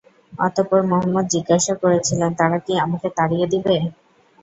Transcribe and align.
অতঃপর 0.33 0.79
মুহাম্মাদ 0.83 1.25
জিজ্ঞাসা 1.33 1.73
করেছিলেন, 1.81 2.29
"তারা 2.39 2.57
কি 2.65 2.73
আমাকে 2.85 3.07
তাড়িয়ে 3.17 3.45
দেবে?" 3.53 3.75